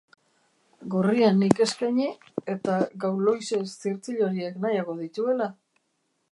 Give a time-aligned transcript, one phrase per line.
[0.93, 2.07] Gorria nik eskaini,
[2.55, 5.53] eta Gauloises zirtzil horiek nahiago dituela.